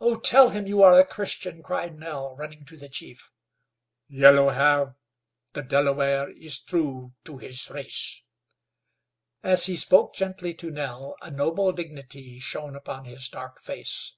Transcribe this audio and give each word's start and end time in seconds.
"Oh! 0.00 0.18
tell 0.18 0.50
him 0.50 0.66
you 0.66 0.82
are 0.82 0.98
a 0.98 1.06
Christian," 1.06 1.62
cried 1.62 2.00
Nell, 2.00 2.34
running 2.34 2.64
to 2.64 2.76
the 2.76 2.88
chief. 2.88 3.30
"Yellow 4.08 4.48
hair, 4.50 4.96
the 5.54 5.62
Delaware 5.62 6.30
is 6.30 6.58
true 6.58 7.12
to 7.22 7.38
his 7.38 7.70
race." 7.70 8.24
As 9.44 9.66
he 9.66 9.76
spoke 9.76 10.16
gently 10.16 10.52
to 10.54 10.72
Nell 10.72 11.14
a 11.22 11.30
noble 11.30 11.70
dignity 11.70 12.40
shone 12.40 12.74
upon 12.74 13.04
his 13.04 13.28
dark 13.28 13.60
face. 13.60 14.16